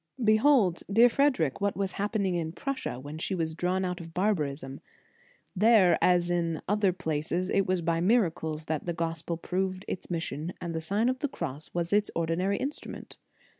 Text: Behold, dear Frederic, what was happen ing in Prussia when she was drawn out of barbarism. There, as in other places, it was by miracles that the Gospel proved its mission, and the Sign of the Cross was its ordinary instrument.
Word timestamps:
Behold, 0.23 0.81
dear 0.91 1.07
Frederic, 1.09 1.61
what 1.61 1.77
was 1.77 1.91
happen 1.91 2.25
ing 2.25 2.33
in 2.33 2.53
Prussia 2.53 2.99
when 2.99 3.19
she 3.19 3.35
was 3.35 3.53
drawn 3.53 3.85
out 3.85 4.01
of 4.01 4.15
barbarism. 4.15 4.79
There, 5.55 5.99
as 6.01 6.31
in 6.31 6.59
other 6.67 6.91
places, 6.91 7.49
it 7.49 7.67
was 7.67 7.83
by 7.83 7.99
miracles 8.01 8.65
that 8.65 8.87
the 8.87 8.93
Gospel 8.93 9.37
proved 9.37 9.85
its 9.87 10.09
mission, 10.09 10.53
and 10.59 10.73
the 10.73 10.81
Sign 10.81 11.07
of 11.07 11.19
the 11.19 11.27
Cross 11.29 11.69
was 11.75 11.93
its 11.93 12.09
ordinary 12.15 12.57
instrument. 12.57 13.17